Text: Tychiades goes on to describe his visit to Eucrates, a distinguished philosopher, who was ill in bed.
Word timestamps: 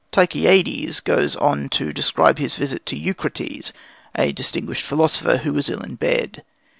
Tychiades 0.11 0.99
goes 0.99 1.35
on 1.35 1.69
to 1.69 1.93
describe 1.93 2.39
his 2.39 2.55
visit 2.55 2.87
to 2.87 2.95
Eucrates, 2.97 3.71
a 4.15 4.31
distinguished 4.31 4.81
philosopher, 4.83 5.37
who 5.37 5.53
was 5.53 5.69
ill 5.69 5.81
in 5.83 5.93
bed. 5.93 6.43